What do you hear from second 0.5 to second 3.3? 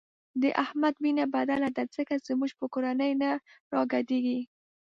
احمد وینه بدله ده ځکه زموږ په کورنۍ نه